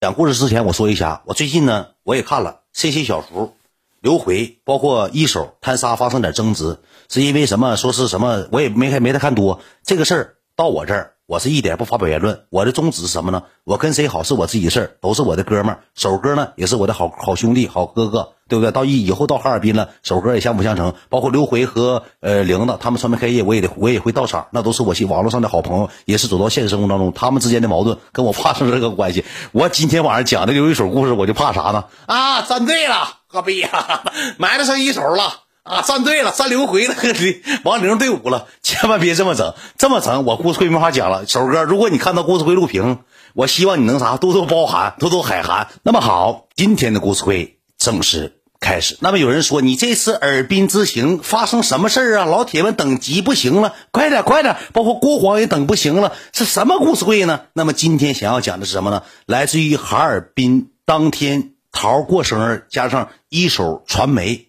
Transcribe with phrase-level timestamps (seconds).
[0.00, 3.56] 讲故事之前，我说一下，我最近呢，我也看了 C C 小福、
[4.00, 7.74] 刘回，包括一手摊杀发生点争执，是因为什么？
[7.74, 8.46] 说是什么？
[8.52, 9.60] 我也没看没太看多。
[9.82, 12.44] 这个事儿到我这儿，我是一点不发表言论。
[12.48, 13.42] 我的宗旨是什么呢？
[13.64, 15.80] 我跟谁好是我自己的事儿，都是我的哥们儿。
[15.94, 18.72] 首哥呢，也是我的好好兄弟、好哥哥，对不对？
[18.72, 20.94] 到以以后到哈尔滨了，首哥也相辅相成。
[21.10, 29.26] 包括刘回和呃玲子，他们传媒开业，我也得我也会到场，那都是我网络上的好朋友，也是走到现实生活当中，他们之间的矛盾跟我发生这个关系。
[29.52, 31.84] 我今天晚上讲的有一手故事，我就怕啥呢？
[32.06, 34.02] 啊，站队了，何必呀？
[34.38, 35.47] 埋汰上一手了。
[35.68, 36.94] 啊，站队了，站刘回了，
[37.64, 41.26] 王玲队伍了，千万别这么整，这么整我故事会没法讲了。
[41.26, 43.00] 首哥，如果你看到故事会录屏，
[43.34, 45.68] 我希望你能啥多多包涵，多多海涵。
[45.82, 48.96] 那么好，今天的故事会正式开始。
[49.00, 52.24] 那么有人说，你这次尔滨之行发生什么事儿啊？
[52.24, 57.42] 老铁们等急不行了，快点快点，包括郭黄也等不行了，是什么故事会呢？
[57.52, 59.02] 那么今天想要讲的是什么呢？
[59.26, 64.47] 来自于哈尔滨当天桃过生日，加上一手传媒。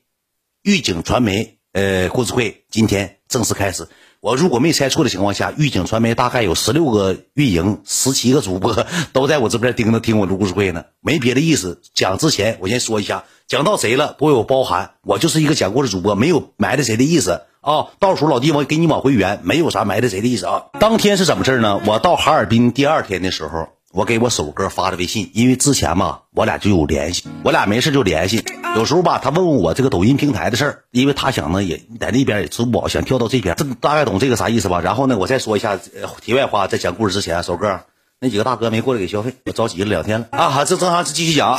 [0.61, 3.87] 预警传媒，呃，故事会今天正式开始。
[4.19, 10.83] 我如果没猜错的情况下，预警传媒大概有十六个运营，十七个主播都在我这边盯着听我的故事会呢。
[10.99, 14.95] 没别的意思，讲之前我先说一下，讲到谁了，不会有包含。
[15.01, 17.87] 我就是一个讲故事主播，没有埋汰谁的意思啊。
[17.99, 20.65] 到时候老弟我给你往回圆，没有啥埋汰谁的意思啊。
[20.81, 21.81] 当天是怎么事呢？
[21.85, 23.69] 我到哈尔滨第二天的时候。
[23.91, 28.43] 我给我首哥发的微信，因为之前嘛，我俩就有联系，我俩没事就联系。
[28.75, 34.79] 有时候吧，他问问我这个抖音平台的事儿，因为他想呢也在那边也支付宝，想跳到这边，这大概懂这个啥意思吧？
[34.79, 35.79] 然后呢，我再说一下
[36.21, 37.79] 题外话，在讲故事之前，首哥。
[38.21, 40.65] 那几个大哥没过来给消费，我着急了两天了啊！
[40.65, 41.57] 这正常，继续讲。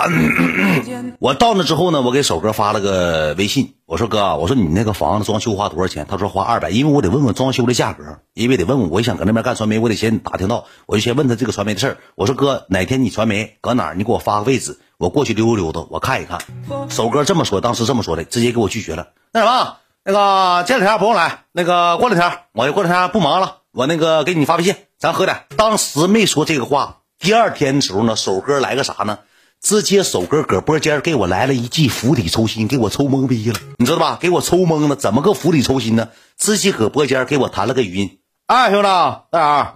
[1.18, 6.06] 我到那之后呢，我给首哥发了个微信，我说哥，我说你那个房子装修花多少钱？
[6.06, 11.96] 他说花二百，因为我得问问装修的价格，因为得问问，我想搁那边干传媒，我得先打听到，我就先问他这个传媒的事儿。
[12.14, 13.94] 我说哥，哪天你传媒搁哪儿？
[13.94, 16.42] 你给我发个位置，我过去溜达溜达，我看一看。
[16.90, 19.08] 首哥这么说，当时这么说的，直接给我拒绝了。
[19.32, 23.56] 那什么，那个这两天不用来，那个过两天，我过两天不忙了。
[23.72, 25.44] 我那个给你发微信，咱喝点。
[25.56, 26.98] 当时没说这个话。
[27.18, 29.20] 第二天的时候呢，首哥来个啥呢？
[29.62, 34.18] 直接首哥搁播间给我来了一记釜底抽薪，给我抽懵逼了，你知道吧？
[34.20, 34.96] 给我抽懵了。
[34.96, 36.10] 怎么个釜底抽薪呢？
[36.36, 38.20] 直接搁播间给我弹了个语音。
[38.46, 38.88] 哎，兄弟，
[39.30, 39.74] 大点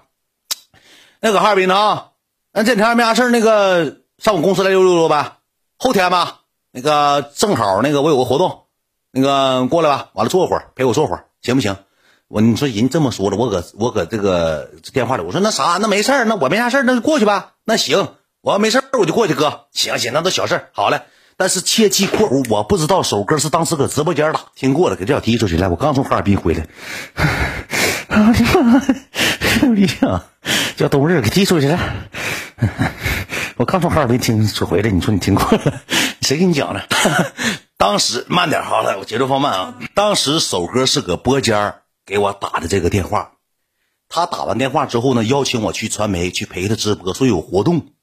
[1.20, 2.08] 那搁哈尔滨呢啊？
[2.52, 5.38] 那这两天没啥事那个上我公司来溜溜溜呗。
[5.78, 8.64] 后天吧，那个正好那个我有个活动，
[9.10, 10.10] 那个过来吧。
[10.12, 11.76] 完了坐会儿，陪我坐会儿，行不行？
[12.28, 17.52] 我你说人这么说了，我搁我搁这个电话里，我说那啥，那没事儿，那我没啥事儿，那就过去吧。
[17.64, 18.08] 那行，
[18.40, 19.66] 我要没事儿我就过去，哥。
[19.72, 21.02] 行行，那都小事，好嘞。
[21.36, 25.56] 但是切记（括弧），我不知道首歌是当时搁直播间打听过了，给这小踢出去。
[25.56, 26.66] 来，我刚从哈尔滨回来，
[28.08, 28.80] 我的妈
[29.74, 30.22] 理想
[30.76, 31.78] 叫冬日给踢出去了。
[33.56, 35.82] 我刚从哈尔滨听说回来，你说你听过了？
[36.22, 36.80] 谁给你讲的？
[37.76, 39.74] 当时慢点好了，我节奏放慢啊。
[39.94, 41.74] 当时首歌是搁播间
[42.06, 43.38] 给我打的这个电话，
[44.08, 47.94] 他打完电话之后呢，邀请我去传媒去陪他直播，说有活动。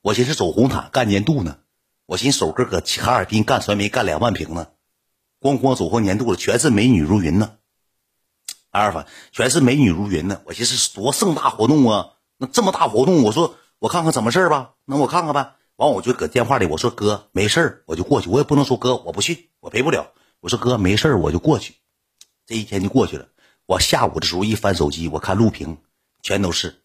[0.00, 1.58] 我寻思走红毯干年度呢，
[2.06, 4.68] 我寻思首歌搁哈尔滨干传媒干两万平呢，
[5.38, 7.52] 咣咣走过年度了，全是美女如云呢。
[8.70, 15.56] 阿尔法全是美女如云呢，我寻思多盛大活动啊，那这么大活动，我说我看看怎么事吧，那我看看呗。
[15.76, 20.12] 完我就搁电话里我说哥没事我就过去，我也不能说哥我不去，我陪不了。
[20.40, 21.74] 我说哥没事我就过去，
[22.46, 23.28] 这一天就过去了。
[23.66, 25.78] 我下午的时候一翻手机，我看录屏，
[26.22, 26.76] 全都是，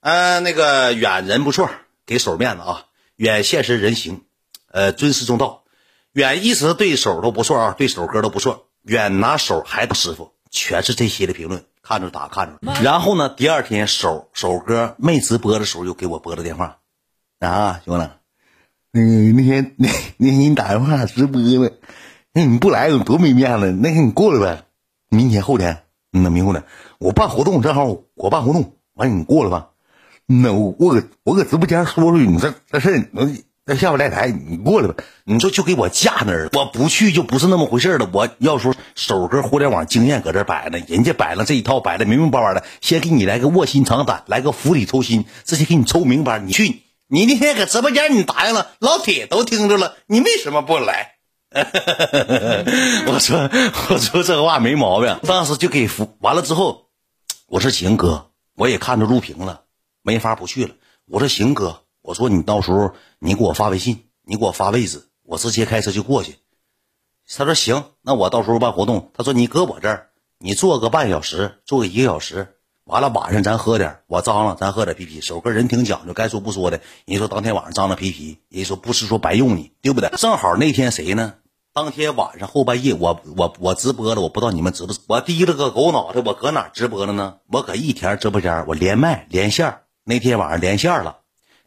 [0.00, 1.68] 嗯，那个远人不错，
[2.06, 2.86] 给手面子啊，
[3.16, 4.22] 远现实人行，
[4.70, 5.64] 呃，尊师重道，
[6.12, 12.72] 远一直对手都不错啊，对手哥都不错，远拿手还不师傅，全是这些的评论，看着打看着。
[12.82, 16.78] 然后呢，第二天手手哥没直播的时候，又给我拨了电话，
[17.40, 18.08] 啊，兄弟，
[18.92, 21.72] 那个那天那那天你打电话直播了，
[22.32, 24.64] 那你不来有多没面子，那天你过来呗，
[25.10, 25.82] 明天后天。
[26.10, 26.64] 那明白了，
[26.98, 29.68] 我办活动正好我办活动，完你过来吧。
[30.26, 33.08] 那我我搁我搁直播间说说你这这事儿，
[33.64, 34.94] 那下不来台，你过来吧。
[35.24, 38.08] 你说就给我架那儿，我不去就不是那么回事了。
[38.12, 46.40] 我要说手哥互联网经验搁这摆呢，人家摆了这一套，摆的明明白白的，先给你来个卧薪尝胆，来个釜底抽薪，直接给你抽明白。
[46.40, 51.12] 你去，你那天搁直播间你答应了，老铁都听着了，你为什么不来？
[53.06, 53.50] 我说
[53.90, 56.86] 我说这话没毛病，当时就给服完了之后，
[57.48, 59.62] 我说行哥，我也看着录屏了，
[60.02, 60.74] 没法不去了。
[61.06, 66.36] 我说行哥，我说你到时候你给我发微信，你给我发位置，我直接开车就过去。
[67.36, 69.10] 他说行，那我到时候办活动。
[69.12, 72.56] 他说你搁我这儿，你坐个半小时，坐个一个小时。
[72.84, 75.20] 完了晚上咱喝点，我张了咱喝点啤啤。
[75.20, 76.80] 首哥人挺讲究，该说不说的。
[77.04, 80.10] 人说当天晚上张了啤啤，人说不是说白用你，对不对？
[80.16, 81.34] 正好那天谁呢？
[81.82, 85.00] 当天晚上后半夜，我我我直播了，我不知道你们知不知？
[85.08, 87.36] 我提了个狗脑袋，我搁哪直播了呢？
[87.50, 89.78] 我搁一田直播间，我连麦连线。
[90.04, 91.20] 那天晚上连线了，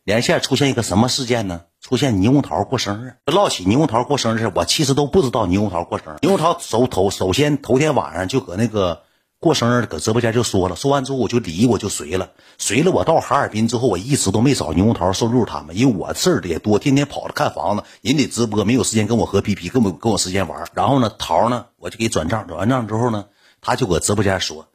[0.04, 1.62] 连线出现一个什么事件呢？
[1.81, 3.15] 出现霓虹桃过生日。
[3.25, 6.18] 唠起霓虹桃过生日，我其实都不知道霓虹桃过生日。
[6.18, 9.01] 霓虹桃首头首先头天晚上就搁那个。
[9.44, 20.66] 过生日搁直播间就说了，说完之后我就离我就随了，随了我到哈尔滨之后，我一直都没找牛红桃、瘦肉他们，因为我事儿也多，天天跑着看房子，人得直播，没有时间跟我喝皮皮，跟我跟我时间玩。
[20.74, 23.25] 然后呢，桃呢，我就给转账，转完账之后呢，
[23.60, 24.68] 他就搁直播间说，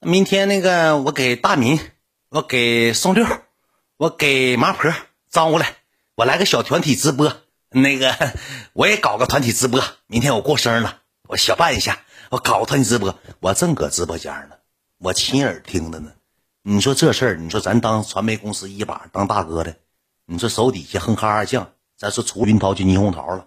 [0.00, 1.80] 明天那个我给大民，
[2.30, 3.26] 我给宋六，
[3.96, 4.92] 我给麻婆
[5.28, 5.74] 张过来，
[6.14, 7.32] 我来个小团体直播，
[7.70, 8.14] 那个
[8.72, 10.98] 我也搞个团体直播，明天我过生日了，
[11.28, 11.98] 我小办一下。
[12.30, 14.56] 我搞他你直播，我正搁直播间呢，
[14.98, 16.12] 我亲耳听的呢。
[16.62, 19.76] 你说这事儿，你说咱当传媒公司一把当大哥的，
[20.24, 23.46] 你说手底下哼哈二将，咱说除云涛就霓虹桃了。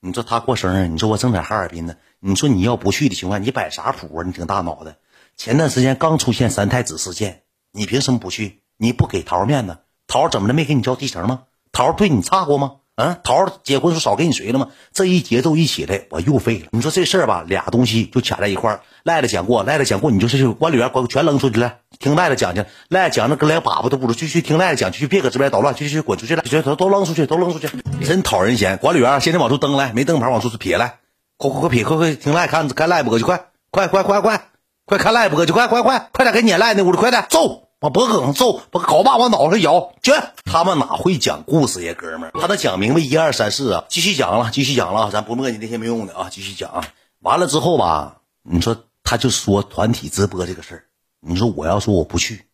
[0.00, 1.96] 你说他过生日，你说我正在哈尔滨呢。
[2.20, 4.24] 你说你要不去的情况，你摆啥谱啊？
[4.24, 4.96] 你挺大脑袋。
[5.36, 8.62] 前段时间刚出现三太子事件，你凭什么不去？
[8.76, 11.44] 你不给桃面子，桃怎么的没给你交提成吗？
[11.70, 12.76] 桃对你差过吗？
[12.98, 14.70] 嗯，桃结婚时候少给你随了吗？
[14.92, 16.66] 这一节奏一起来，我又废了。
[16.72, 18.80] 你说这事儿吧，俩东西就卡在一块儿。
[19.04, 21.76] 赖子讲过，赖子讲过，你就是管理员，管全扔出去了。
[22.00, 27.68] 听赖子讲去，赖子讲那跟连粑粑都不如，去去听赖子讲去，别搁这边捣乱，去去滚出去了，去都都扔出去，都扔出去，
[28.04, 28.78] 真讨人嫌。
[28.78, 30.96] 管理员，现在往出蹬来，没灯牌往出撇来，
[31.36, 34.48] 快快快撇，快快听赖看看赖播去，快快快快快
[34.84, 37.67] 快看赖播去，快快快快点给撵赖那屋里，快点走。
[37.80, 40.10] 往脖梗上揍，把镐把往脑袋上摇，去！
[40.44, 42.32] 他们哪会讲故事呀，哥们儿？
[42.40, 43.84] 他得讲明白一二三四啊？
[43.88, 46.28] 继续讲了，继续讲了，咱不磨叽那些没用的啊！
[46.28, 46.84] 继续讲。
[47.20, 50.84] 完了之后吧，你说他就说团体直播这个事儿，
[51.20, 52.46] 你说我要说我不去，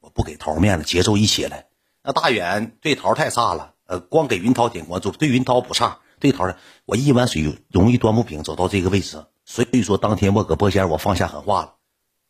[0.00, 1.66] 我不给桃面子，节奏一起来，
[2.02, 3.74] 那大远对桃太差了。
[3.86, 6.54] 呃，光给云涛点关注，对云涛不差，对桃
[6.86, 11.74] 我一碗水容易端不平，走到这个位置，所以说当天我搁播间我放下狠话了，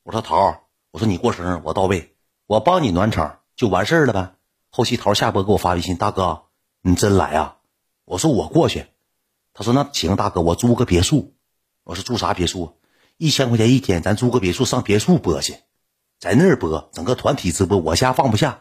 [0.03, 2.13] 我说桃，我说你过生日我到位。
[2.51, 4.35] 我帮你暖场就完事儿了呗。
[4.73, 6.47] 后期桃下播给我发微信，大哥，
[6.83, 7.59] 你真来啊？
[8.05, 8.87] 我说我过去。
[9.55, 11.33] 他说那行，大哥，我租个别墅。
[11.85, 12.77] 我说住啥别墅？
[13.19, 15.59] 一千块钱一天，咱租个别墅上别墅播去，
[16.19, 18.59] 在那儿播，整个团体直播，我家放不下。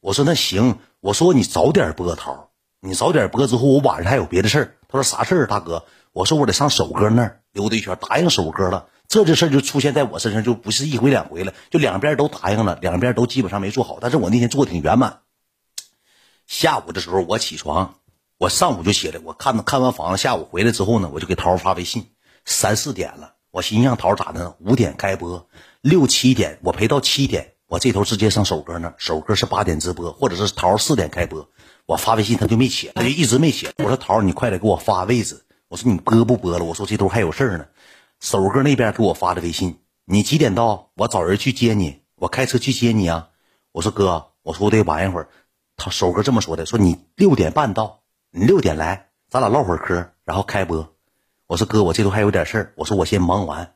[0.00, 2.48] 我说那行，我说你早点播桃，
[2.80, 4.76] 你早点播之后，我晚上还有别的事儿。
[4.88, 5.84] 他说啥事儿，大哥？
[6.12, 8.88] 我说我得上首哥那儿溜达一圈，答应首哥了。
[9.08, 13.98] 这这事儿就出现在我身上，就不是一回两回了，就两边都答应了，两边都基本上没做好。
[14.00, 15.20] 但是我那天做的挺圆满。
[16.46, 17.96] 下午的时候我起床，
[18.38, 22.08] 我上午就起来，我看看完房子，下午回来之后呢，我就给桃发微信，
[22.44, 24.54] 三四点了，我寻思让桃咋的呢？
[24.60, 25.48] 五点开播，
[25.80, 31.48] 六七点我陪到七点，我这头直接上首哥那，首哥是八点直播，或者是桃四点开播，
[31.86, 33.68] 我发微信他就没起，他就一直没起。
[33.78, 36.64] 我说桃，你快点给我发位置，我说你播不播了？
[36.64, 37.66] 我说这头还有事儿呢。
[38.20, 40.90] 首哥那边给我发的微信，你几点到？
[40.94, 43.28] 我找人去接你，我开车去接你啊。
[43.72, 45.28] 我说哥，我说我得晚一会儿。
[45.76, 50.94] 他首哥这么说的，说你六点半到，你六点来，咱俩唠会儿嗑，然后开播。
[51.46, 52.72] 我说哥，我这头还有点事儿。
[52.76, 53.74] 我说我先忙完。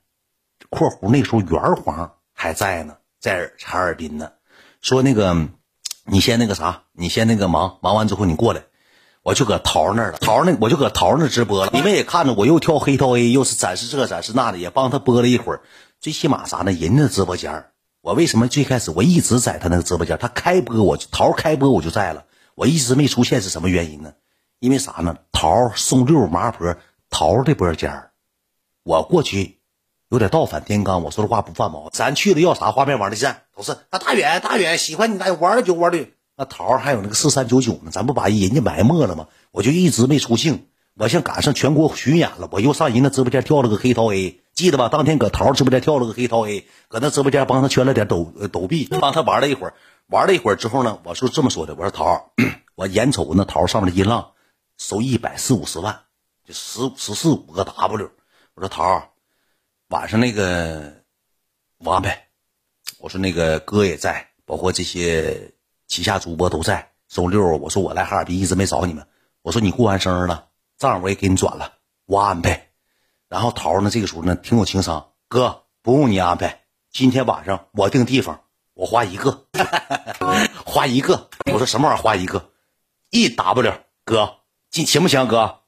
[0.71, 4.33] 括弧那时候圆黄还在呢，在哈尔滨呢。
[4.81, 5.49] 说那个，
[6.05, 8.63] 你先那个啥，你先那个忙，忙完之后你过来。
[9.23, 11.71] 我就搁桃那儿了，桃那我就搁桃那直播了。
[11.75, 15.61] 你们也看着，我又跳黑桃 A，又是展示这展示那的，也帮他播了一会儿。
[16.01, 16.73] 最起码啥呢？
[16.73, 20.17] 人家直播间儿我为什么最开始我一直在他那个直播间？
[20.17, 24.15] 他开播，我就桃开播我就在了，我一直没出现是什么原因呢？
[24.59, 25.19] 因为啥呢？
[25.33, 26.77] 桃送六麻婆
[27.11, 28.13] 桃的播间儿
[28.83, 29.59] 我过去
[30.09, 31.01] 有点倒反天罡。
[31.01, 36.09] 我说的话不犯毛，咱去了要啥画面玩的站都是啊，大远大远喜欢你大远玩的就玩的。
[36.41, 39.29] 那桃还有那个四三九九呢，咱不把人家埋没了吗？
[39.51, 40.69] 我就一直没出镜。
[40.95, 44.89] 我像赶上全国巡演了，我又上人家直播间跳了个黑桃 A，记得吧？
[44.89, 49.75] 当天搁桃直播间跳了个黑桃 A，搁那直播间帮他圈了点抖抖币，帮他玩了一会儿。
[50.07, 52.33] 玩了一会儿之后呢，我是这么说的：我说桃，
[52.75, 54.33] 我眼瞅那桃上面的音浪
[54.79, 56.05] 收一百四五十万，
[56.49, 58.11] 就十十四五个 W。
[58.55, 59.11] 我说桃，
[59.89, 61.03] 晚上那个
[61.77, 62.29] 我安排。
[62.99, 65.53] 我说那个哥也在，包括这些。
[65.91, 69.09] 旗下主播都在，周六我说我来哈尔滨一直没找你们，
[69.43, 70.47] 我说你过完生日了，
[70.79, 71.73] 账我也给你转了，
[72.07, 72.69] 我安排。
[73.29, 76.61] 然后桃呢，这个时候呢挺有情商，哥不用你安排，
[76.93, 78.43] 今天晚上我定地方，
[78.75, 79.47] 我花一个，
[80.65, 81.29] 花一个。
[81.53, 82.51] 我说什么玩意儿花一个？
[83.11, 83.73] 一 W
[84.05, 84.37] 哥，
[84.71, 85.27] 行行不行？
[85.27, 85.63] 哥，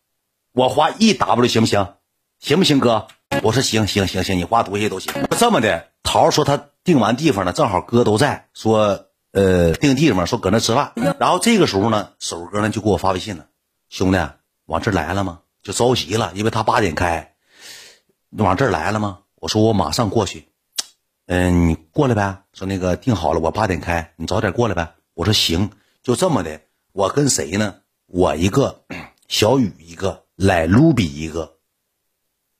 [0.52, 1.94] 我花一 W 行不行？
[2.38, 2.78] 行不行？
[2.78, 3.08] 哥，
[3.42, 5.12] 我说行行行行，你花多些都行。
[5.36, 10.92] 这么的，桃说他定完地方了，正好哥都在，说呃定地方，说搁那吃饭。
[11.18, 13.46] 然后这个时候呢，手哥呢就给我发微信了，
[13.88, 14.18] 兄弟，
[14.66, 15.40] 往这来了吗？
[15.62, 17.34] 就着急了，因为他八点开，
[18.30, 19.20] 往这来了吗？
[19.34, 20.48] 我说我马上过去。
[21.26, 22.44] 嗯，你过来呗。
[22.52, 24.94] 说那个定好了，我八点开，你早点过来呗。
[25.14, 25.70] 我说行，
[26.02, 26.60] 就这么的。
[26.92, 27.76] 我跟谁呢？
[28.06, 28.84] 我一个，
[29.28, 31.56] 小雨一个，来卢比一个。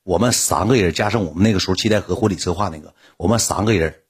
[0.03, 4.01] 我们三个人加上我们那个时候七代河婚礼策划那个，我们三个人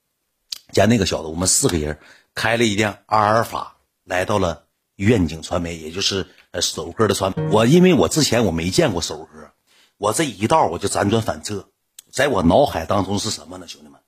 [0.72, 2.00] 加那个小子，我们四个人
[2.36, 7.34] 开了一辆阿尔法，来到了愿景传媒，也就是呃首哥的传。
[7.52, 9.52] 我因为我之前我没见过首哥，
[9.98, 11.70] 我这一道我就辗转反侧，
[12.12, 13.68] 在我脑海当中是什么呢？
[13.68, 14.00] 兄弟们，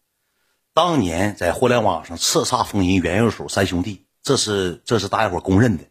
[0.74, 5.84] 当年在互联网上叱咤风云元右手三兄弟，这是这是大家伙公认的。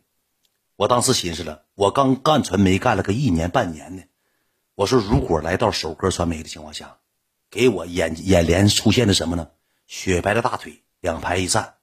[0.77, 4.03] 我当时寻思了，我刚干传媒干了个一年半年的。
[4.75, 6.97] 我说，如果来到首歌传媒的情况下，
[7.49, 9.49] 给我眼眼帘出现的什么呢？
[9.87, 11.75] 雪白的大腿，两排一站，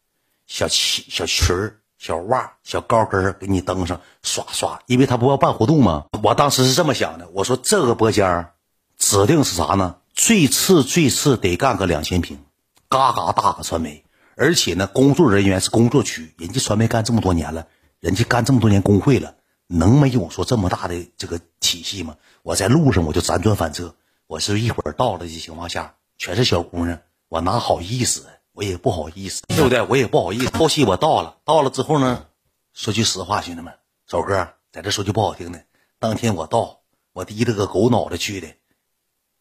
[0.52, 6.08] 小旗、小裙儿、小袜、小高跟儿给你登上，刷刷，因为他不要办活动吗？
[6.22, 7.30] 我当时是这么想的。
[7.30, 8.48] 我说这个播间
[8.98, 9.96] 指定是啥呢？
[10.14, 12.38] 最次最次得干个两千平，
[12.90, 14.04] 嘎嘎大个传媒，
[14.36, 17.68] 而且呢，工作人员是工作区，人家传媒干这么多年了。
[18.02, 19.36] 人家干这么多年工会了，
[19.68, 22.18] 能没有说这么大的这个体系吗？
[22.44, 23.96] 我在路上我就辗转反侧，
[24.28, 28.26] 我是一会儿到了的情况下，全是小姑娘，我哪好意思？
[28.54, 29.82] 我也不好意思，对不对？
[29.82, 30.58] 我也不好意思。
[30.58, 32.26] 后期我到了，到了之后呢，
[32.74, 33.74] 说句实话，兄弟们，
[34.08, 35.64] 首哥在这说句不好听的，
[36.00, 36.80] 当天我到，
[37.14, 38.48] 我低着个狗脑袋去的，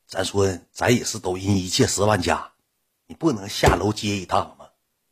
[0.07, 2.53] 咱说咱也是抖音一切十万加，
[3.07, 4.57] 你不能下楼接一趟。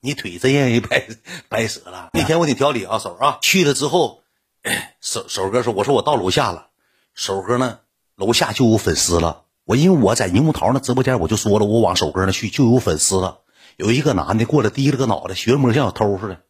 [0.00, 1.08] 你腿真让人掰
[1.50, 2.10] 掰折了。
[2.12, 4.22] 那天我得调理啊，手啊，去了之后，
[5.02, 6.68] 手手哥说：“我说我到楼下了。”
[7.14, 7.80] 手哥呢，
[8.14, 9.42] 楼下就有粉丝了。
[9.64, 13.40] 我因为我在樱木桃那直播间，我就说了，我往手哥那去就有粉丝了。
[13.78, 16.40] 有一个男的过来，低了个脑袋，学模像小偷似的。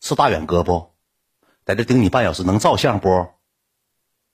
[0.00, 0.90] 是大远哥不？
[1.64, 3.28] 在这盯你半小时，能照相不？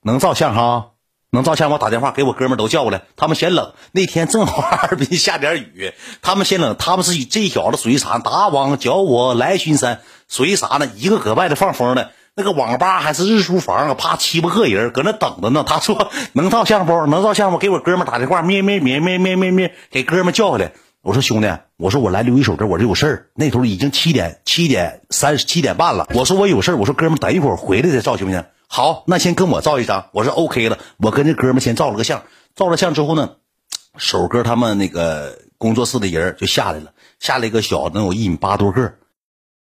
[0.01, 0.93] 能照相哈。
[1.29, 3.03] 能照相，我打电话给我哥们都叫过来。
[3.15, 6.75] 他们嫌冷，那天正好哈尔滨下点雨，他们嫌冷。
[6.79, 8.17] 他们是这小子属于啥？
[8.17, 10.87] 打网叫我来巡山，属于啥呢？
[10.95, 13.93] 一个搁外头放风的，那个网吧还是日租房啊？
[13.93, 15.63] 啪，七八个人搁那等着呢。
[15.63, 17.05] 他说能照相不？
[17.05, 17.59] 能照相不？
[17.59, 20.71] 给我哥们打电话，咩咩咩咩咩咩咩，给哥们叫回来。
[21.01, 23.27] 我说兄弟，我说我来刘一手这，我这有事儿。
[23.33, 26.09] 那头已经七点七点三十七点半了。
[26.13, 26.77] 我说我有事儿。
[26.77, 28.43] 我说哥们等一会儿回来再照行不行？
[28.67, 30.77] 好，那先跟我照一张，我说 OK 了。
[30.97, 33.35] 我跟这哥们先照了个相，照了相之后呢，
[33.97, 38.95] 手哥他们那个工作室的人就下来了，下来一个小子，能有一米八多个，